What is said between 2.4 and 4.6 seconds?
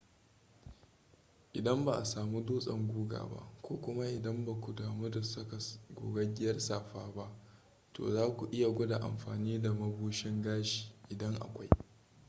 dutsen guga ba ko kuma idan ba